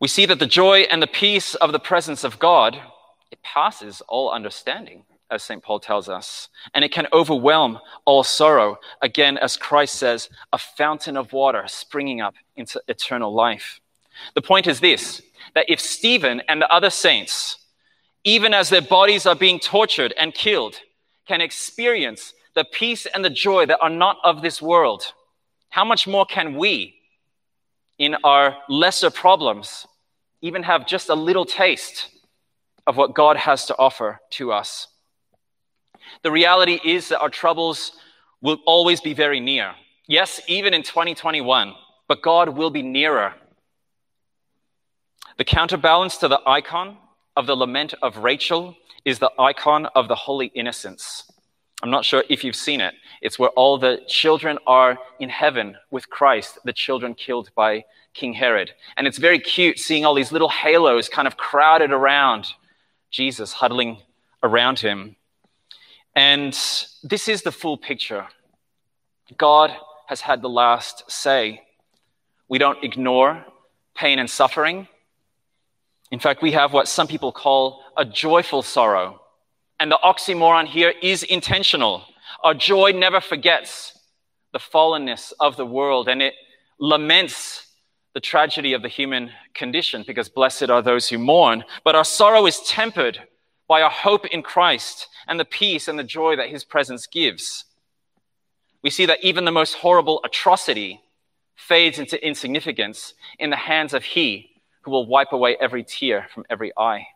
We 0.01 0.09
see 0.09 0.27
that 0.27 0.39
the 0.39 0.47
joy 0.47 0.81
and 0.81 1.03
the 1.03 1.07
peace 1.07 1.55
of 1.55 1.73
the 1.73 1.79
presence 1.79 2.25
of 2.25 2.39
God, 2.39 2.81
it 3.31 3.43
passes 3.43 4.01
all 4.09 4.31
understanding, 4.31 5.05
as 5.31 5.43
St. 5.43 5.63
Paul 5.63 5.79
tells 5.79 6.09
us, 6.09 6.49
and 6.75 6.85
it 6.85 6.91
can 6.91 7.07
overwhelm 7.13 7.79
all 8.05 8.25
sorrow. 8.25 8.79
Again, 9.03 9.39
as 9.39 9.57
Christ 9.57 9.95
says, 9.95 10.29
a 10.53 10.59
fountain 10.59 11.17
of 11.17 11.33
water 11.33 11.65
springing 11.67 12.21
up 12.21 12.35
into 12.57 12.83
eternal 12.89 13.33
life. 13.33 13.81
The 14.35 14.43
point 14.43 14.67
is 14.67 14.81
this 14.81 15.23
that 15.55 15.67
if 15.69 15.81
Stephen 15.81 16.43
and 16.49 16.61
the 16.61 16.73
other 16.73 16.91
saints, 16.91 17.57
even 18.25 18.53
as 18.55 18.69
their 18.69 18.83
bodies 18.83 19.27
are 19.27 19.35
being 19.35 19.59
tortured 19.59 20.13
and 20.19 20.35
killed, 20.35 20.77
can 21.27 21.41
experience 21.41 22.35
the 22.55 22.65
peace 22.65 23.07
and 23.07 23.25
the 23.25 23.31
joy 23.31 23.67
that 23.67 23.81
are 23.81 23.91
not 23.91 24.19
of 24.25 24.43
this 24.43 24.61
world, 24.61 25.13
how 25.69 25.85
much 25.85 26.07
more 26.07 26.27
can 26.27 26.57
we, 26.57 26.95
in 27.99 28.17
our 28.25 28.57
lesser 28.69 29.11
problems, 29.11 29.87
even 30.43 30.63
have 30.63 30.87
just 30.87 31.09
a 31.09 31.15
little 31.15 31.45
taste 31.45 32.09
of 32.87 32.97
what 32.97 33.15
God 33.15 33.37
has 33.37 33.67
to 33.67 33.77
offer 33.79 34.21
to 34.31 34.53
us? 34.53 34.89
The 36.23 36.31
reality 36.31 36.81
is 36.85 37.09
that 37.09 37.21
our 37.21 37.29
troubles 37.29 37.93
will 38.41 38.59
always 38.67 39.01
be 39.01 39.15
very 39.15 39.39
near. 39.39 39.75
Yes, 40.07 40.41
even 40.49 40.75
in 40.75 40.83
2021, 40.83 41.75
but 42.09 42.23
God 42.23 42.49
will 42.49 42.71
be 42.71 42.83
nearer 42.83 43.35
the 45.41 45.45
counterbalance 45.45 46.19
to 46.19 46.29
the 46.29 46.39
icon 46.47 46.99
of 47.35 47.47
the 47.47 47.57
lament 47.57 47.95
of 48.03 48.19
Rachel 48.19 48.77
is 49.07 49.19
the 49.19 49.33
icon 49.39 49.87
of 49.95 50.07
the 50.07 50.15
holy 50.15 50.49
innocents. 50.49 51.33
I'm 51.83 51.89
not 51.89 52.05
sure 52.05 52.23
if 52.29 52.45
you've 52.45 52.55
seen 52.55 52.83
it. 52.83 52.93
It's 53.23 53.39
where 53.39 53.49
all 53.57 53.79
the 53.79 54.03
children 54.07 54.59
are 54.67 54.99
in 55.19 55.31
heaven 55.31 55.79
with 55.91 56.11
Christ, 56.11 56.59
the 56.67 56.75
children 56.75 57.15
killed 57.15 57.49
by 57.55 57.87
King 58.13 58.35
Herod. 58.35 58.73
And 58.99 59.07
it's 59.07 59.17
very 59.17 59.39
cute 59.39 59.79
seeing 59.79 60.05
all 60.05 60.13
these 60.13 60.31
little 60.31 60.51
halos 60.51 61.09
kind 61.09 61.27
of 61.27 61.39
crowded 61.39 61.91
around 61.91 62.49
Jesus, 63.11 63.55
huddling 63.55 64.03
around 64.43 64.81
him. 64.81 65.17
And 66.15 66.53
this 67.03 67.29
is 67.29 67.41
the 67.41 67.53
full 67.53 67.79
picture. 67.79 68.27
God 69.39 69.75
has 70.07 70.21
had 70.21 70.43
the 70.43 70.51
last 70.51 71.11
say. 71.11 71.63
We 72.47 72.59
don't 72.59 72.85
ignore 72.85 73.47
pain 73.95 74.19
and 74.19 74.29
suffering. 74.29 74.87
In 76.11 76.19
fact, 76.19 76.43
we 76.43 76.53
have 76.53 76.73
what 76.73 76.89
some 76.89 77.07
people 77.07 77.33
call 77.33 77.83
a 77.97 78.05
joyful 78.05 78.63
sorrow. 78.63 79.21
And 79.79 79.91
the 79.91 79.99
oxymoron 80.03 80.67
here 80.67 80.93
is 81.03 81.23
intentional. 81.23 82.03
Our 82.43 82.55
joy 82.55 82.93
never 82.93 83.21
forgets 83.21 83.97
the 84.53 84.59
fallenness 84.59 85.33
of 85.39 85.57
the 85.57 85.67
world 85.67 86.09
and 86.09 86.21
it 86.21 86.35
laments 86.81 87.67
the 88.15 88.21
tragedy 88.21 88.73
of 88.73 88.83
the 88.83 88.89
human 88.89 89.31
condition 89.55 90.05
because 90.05 90.29
blessed 90.29 90.69
are 90.69 90.83
those 90.83 91.09
who 91.09 91.19
mourn. 91.19 91.65
But 91.85 91.95
our 91.95 92.05
sorrow 92.05 92.47
is 92.47 92.61
tempered 92.63 93.21
by 93.69 93.83
our 93.83 93.91
hope 93.91 94.27
in 94.27 94.43
Christ 94.43 95.07
and 95.29 95.39
the 95.39 95.45
peace 95.45 95.87
and 95.87 95.97
the 95.97 96.05
joy 96.05 96.35
that 96.37 96.49
his 96.49 96.65
presence 96.65 97.07
gives. 97.07 97.67
We 98.83 98.91
see 98.91 99.07
that 99.07 99.23
even 99.23 99.45
the 99.45 99.53
most 99.53 99.75
horrible 99.75 100.21
atrocity 100.25 101.01
fades 101.55 102.01
into 102.01 102.27
insignificance 102.27 103.15
in 103.39 103.51
the 103.51 103.57
hands 103.57 103.95
of 103.95 104.03
he 104.03 104.50
who 104.83 104.91
will 104.91 105.07
wipe 105.07 105.33
away 105.33 105.57
every 105.61 105.85
tear 105.85 106.27
from 106.33 106.45
every 106.51 106.73
eye. 106.77 107.07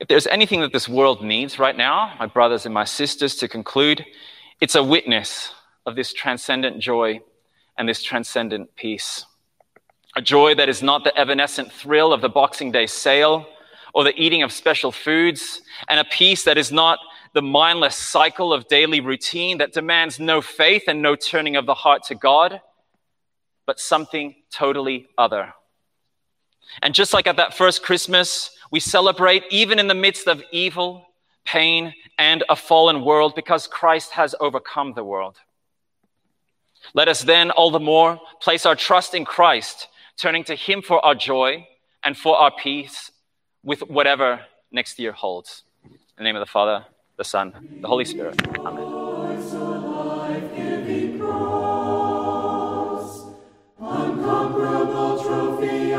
If 0.00 0.08
there's 0.08 0.26
anything 0.26 0.60
that 0.62 0.72
this 0.72 0.88
world 0.88 1.22
needs 1.22 1.58
right 1.58 1.76
now, 1.76 2.14
my 2.18 2.26
brothers 2.26 2.66
and 2.66 2.74
my 2.74 2.84
sisters, 2.84 3.36
to 3.36 3.48
conclude, 3.48 4.04
it's 4.60 4.74
a 4.74 4.82
witness 4.82 5.52
of 5.86 5.96
this 5.96 6.12
transcendent 6.12 6.80
joy 6.80 7.20
and 7.78 7.88
this 7.88 8.02
transcendent 8.02 8.74
peace. 8.74 9.24
A 10.16 10.22
joy 10.22 10.54
that 10.54 10.68
is 10.68 10.82
not 10.82 11.04
the 11.04 11.16
evanescent 11.16 11.72
thrill 11.72 12.12
of 12.12 12.20
the 12.20 12.28
Boxing 12.28 12.72
Day 12.72 12.86
sale 12.86 13.46
or 13.94 14.04
the 14.04 14.14
eating 14.20 14.42
of 14.42 14.50
special 14.50 14.90
foods, 14.90 15.60
and 15.88 16.00
a 16.00 16.04
peace 16.04 16.44
that 16.44 16.56
is 16.56 16.72
not 16.72 16.98
the 17.34 17.42
mindless 17.42 17.96
cycle 17.96 18.52
of 18.52 18.66
daily 18.68 19.00
routine 19.00 19.58
that 19.58 19.72
demands 19.72 20.18
no 20.18 20.40
faith 20.40 20.84
and 20.88 21.02
no 21.02 21.14
turning 21.14 21.56
of 21.56 21.66
the 21.66 21.74
heart 21.74 22.02
to 22.04 22.14
God 22.14 22.60
but 23.66 23.80
something 23.80 24.34
totally 24.50 25.06
other. 25.16 25.54
And 26.80 26.94
just 26.94 27.12
like 27.12 27.26
at 27.26 27.36
that 27.36 27.54
first 27.54 27.82
Christmas, 27.82 28.50
we 28.70 28.80
celebrate 28.80 29.44
even 29.50 29.78
in 29.78 29.88
the 29.88 29.94
midst 29.94 30.26
of 30.26 30.42
evil, 30.50 31.06
pain, 31.44 31.92
and 32.18 32.44
a 32.48 32.56
fallen 32.56 33.04
world 33.04 33.34
because 33.34 33.66
Christ 33.66 34.12
has 34.12 34.34
overcome 34.40 34.94
the 34.94 35.04
world. 35.04 35.36
Let 36.94 37.08
us 37.08 37.22
then 37.22 37.50
all 37.50 37.70
the 37.70 37.80
more 37.80 38.20
place 38.40 38.66
our 38.66 38.76
trust 38.76 39.14
in 39.14 39.24
Christ, 39.24 39.88
turning 40.16 40.44
to 40.44 40.54
Him 40.54 40.82
for 40.82 41.04
our 41.04 41.14
joy 41.14 41.66
and 42.02 42.16
for 42.16 42.36
our 42.36 42.50
peace 42.50 43.10
with 43.62 43.80
whatever 43.82 44.40
next 44.70 44.98
year 44.98 45.12
holds. 45.12 45.62
In 45.84 45.98
the 46.18 46.24
name 46.24 46.36
of 46.36 46.40
the 46.40 46.46
Father, 46.46 46.84
the 47.16 47.24
Son, 47.24 47.78
the 47.80 47.88
Holy 47.88 48.04
Spirit. 48.04 48.40
Amen. 48.58 49.71